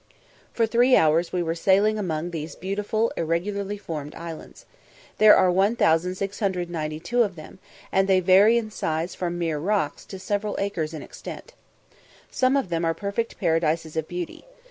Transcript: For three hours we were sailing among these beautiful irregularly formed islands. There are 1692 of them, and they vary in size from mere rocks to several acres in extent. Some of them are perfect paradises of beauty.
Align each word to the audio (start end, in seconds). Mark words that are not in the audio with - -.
For 0.51 0.65
three 0.65 0.95
hours 0.95 1.31
we 1.31 1.43
were 1.43 1.53
sailing 1.53 1.99
among 1.99 2.31
these 2.31 2.55
beautiful 2.55 3.13
irregularly 3.15 3.77
formed 3.77 4.15
islands. 4.15 4.65
There 5.19 5.35
are 5.35 5.51
1692 5.51 7.21
of 7.21 7.35
them, 7.35 7.59
and 7.91 8.07
they 8.07 8.19
vary 8.19 8.57
in 8.57 8.71
size 8.71 9.13
from 9.13 9.37
mere 9.37 9.59
rocks 9.59 10.03
to 10.05 10.17
several 10.17 10.55
acres 10.57 10.95
in 10.95 11.03
extent. 11.03 11.53
Some 12.31 12.57
of 12.57 12.69
them 12.69 12.83
are 12.83 12.95
perfect 12.95 13.37
paradises 13.39 13.95
of 13.95 14.07
beauty. 14.07 14.45